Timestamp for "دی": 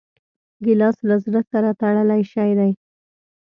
2.59-2.71